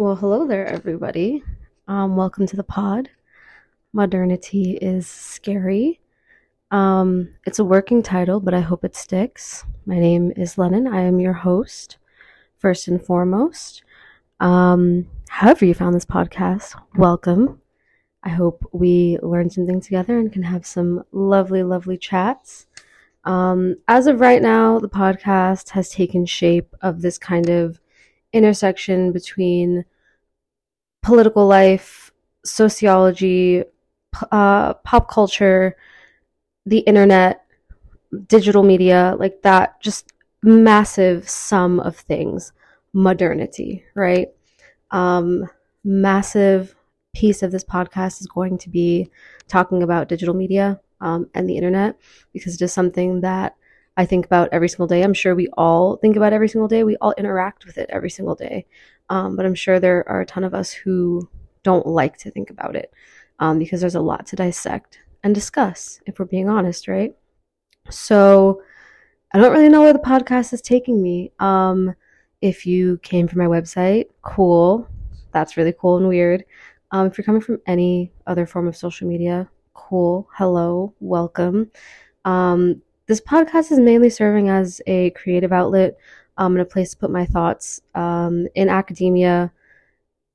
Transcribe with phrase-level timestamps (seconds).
[0.00, 1.42] Well, hello there, everybody.
[1.88, 3.10] Um, welcome to the pod.
[3.92, 5.98] Modernity is scary.
[6.70, 9.64] Um, it's a working title, but I hope it sticks.
[9.86, 10.86] My name is Lennon.
[10.86, 11.98] I am your host,
[12.58, 13.82] first and foremost.
[14.38, 17.60] Um, however, you found this podcast, welcome.
[18.22, 22.68] I hope we learn something together and can have some lovely, lovely chats.
[23.24, 27.80] Um, as of right now, the podcast has taken shape of this kind of
[28.32, 29.84] intersection between
[31.02, 32.12] political life,
[32.44, 33.64] sociology,
[34.32, 35.76] uh, pop culture,
[36.66, 37.44] the internet,
[38.26, 42.52] digital media, like that, just massive sum of things.
[42.94, 44.28] Modernity, right?
[44.90, 45.48] Um,
[45.84, 46.74] massive
[47.14, 49.10] piece of this podcast is going to be
[49.46, 51.96] talking about digital media um, and the internet
[52.32, 53.56] because it is something that
[53.98, 55.02] I think about every single day.
[55.02, 56.84] I'm sure we all think about every single day.
[56.84, 58.64] We all interact with it every single day.
[59.10, 61.28] Um, but I'm sure there are a ton of us who
[61.64, 62.92] don't like to think about it
[63.40, 67.12] um, because there's a lot to dissect and discuss, if we're being honest, right?
[67.90, 68.62] So
[69.34, 71.32] I don't really know where the podcast is taking me.
[71.40, 71.92] Um,
[72.40, 74.88] if you came from my website, cool.
[75.32, 76.44] That's really cool and weird.
[76.92, 80.28] Um, if you're coming from any other form of social media, cool.
[80.34, 81.72] Hello, welcome.
[82.24, 85.98] Um, this podcast is mainly serving as a creative outlet
[86.36, 87.80] um, and a place to put my thoughts.
[87.94, 89.50] Um, in academia,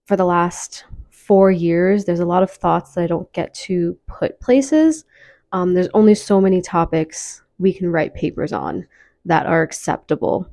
[0.06, 3.98] for the last four years, there's a lot of thoughts that I don't get to
[4.08, 5.06] put places.
[5.52, 8.88] Um, there's only so many topics we can write papers on
[9.26, 10.48] that are acceptable.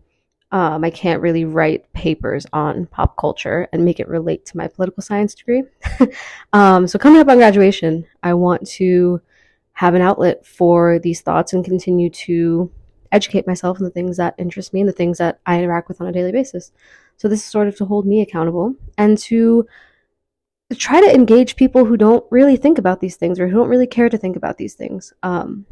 [0.53, 4.69] Um, I can't really write papers on pop culture and make it relate to my
[4.69, 5.63] political science degree.
[6.53, 9.23] um, so, coming up on graduation, I want to
[9.81, 12.70] have an outlet for these thoughts and continue to
[13.12, 16.03] educate myself in the things that interest me and the things that I interact with
[16.03, 16.70] on a daily basis.
[17.17, 19.67] So, this is sort of to hold me accountable and to
[20.75, 23.86] try to engage people who don't really think about these things or who don't really
[23.86, 25.14] care to think about these things.
[25.23, 25.64] Um,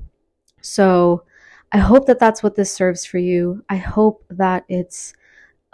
[0.62, 1.24] so,
[1.70, 3.62] I hope that that's what this serves for you.
[3.68, 5.12] I hope that it's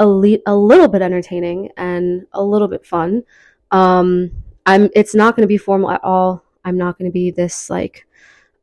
[0.00, 3.22] a, le- a little bit entertaining and a little bit fun.
[3.70, 4.32] Um,
[4.66, 4.90] I'm.
[4.92, 6.43] It's not going to be formal at all.
[6.64, 8.06] I'm not going to be this like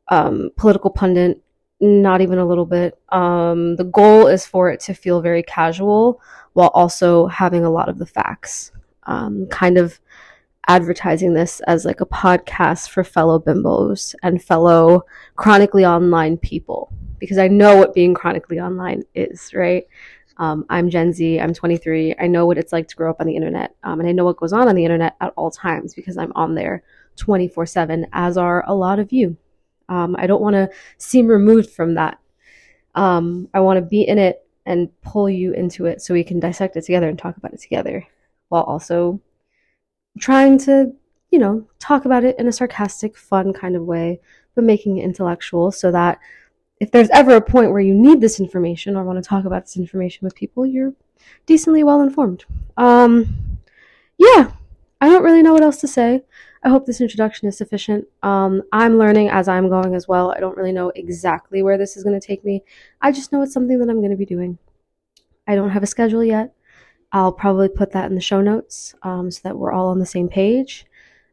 [0.08, 1.40] um, political pundit.
[1.80, 2.96] Not even a little bit.
[3.08, 6.20] Um, the goal is for it to feel very casual
[6.52, 8.70] while also having a lot of the facts.
[9.04, 9.98] Um, kind of
[10.68, 17.38] advertising this as like a podcast for fellow bimbos and fellow chronically online people because
[17.38, 19.86] I know what being chronically online is, right?
[20.38, 22.16] Um, I'm Gen Z, I'm 23.
[22.18, 24.24] I know what it's like to grow up on the internet, um, and I know
[24.24, 26.82] what goes on on the internet at all times because I'm on there
[27.16, 29.36] 24 7, as are a lot of you.
[29.88, 32.18] Um, I don't want to seem removed from that.
[32.94, 36.40] Um, I want to be in it and pull you into it so we can
[36.40, 38.06] dissect it together and talk about it together
[38.48, 39.20] while also
[40.18, 40.92] trying to,
[41.30, 44.20] you know, talk about it in a sarcastic, fun kind of way,
[44.54, 46.18] but making it intellectual so that
[46.80, 49.64] if there's ever a point where you need this information or want to talk about
[49.64, 50.92] this information with people, you're
[51.46, 52.44] decently well informed.
[52.76, 53.58] Um,
[54.18, 54.52] yeah,
[55.02, 56.22] I don't really know what else to say.
[56.62, 58.06] I hope this introduction is sufficient.
[58.22, 60.30] Um, I'm learning as I'm going as well.
[60.30, 62.62] I don't really know exactly where this is going to take me.
[63.00, 64.58] I just know it's something that I'm going to be doing.
[65.48, 66.54] I don't have a schedule yet.
[67.10, 70.06] I'll probably put that in the show notes um, so that we're all on the
[70.06, 70.86] same page.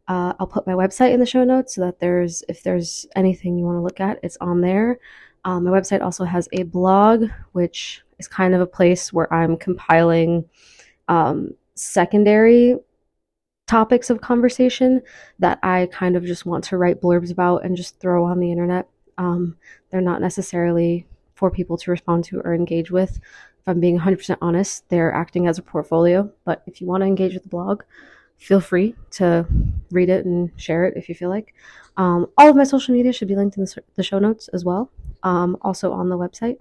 [0.08, 3.56] Uh, I'll put my website in the show notes so that there's if there's anything
[3.56, 4.98] you want to look at, it's on there.
[5.46, 9.58] Um, my website also has a blog, which is kind of a place where I'm
[9.58, 10.46] compiling
[11.08, 12.76] um, secondary
[13.70, 15.00] topics of conversation
[15.38, 18.52] that I kind of just want to write blurbs about and just throw on the
[18.52, 18.90] internet.
[19.20, 19.58] Um,
[19.92, 23.18] they're not necessarily for people to respond to or engage with.
[23.18, 26.32] If I'm being 100% honest, they're acting as a portfolio.
[26.46, 27.84] But if you want to engage with the blog,
[28.40, 29.46] feel free to
[29.92, 31.54] read it and share it if you feel like.
[31.96, 34.90] Um, all of my social media should be linked in the, show notes as well
[35.22, 36.58] um, also on the website.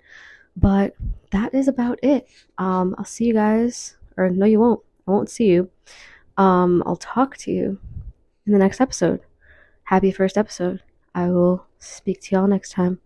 [0.58, 0.94] But
[1.30, 2.28] that is about it.
[2.58, 4.80] Um, I'll see you guys, or no, you won't.
[5.06, 5.70] I won't see you.
[6.38, 7.78] Um, I'll talk to you
[8.46, 9.20] in the next episode.
[9.84, 10.82] Happy first episode.
[11.14, 13.00] I will speak to y'all next time.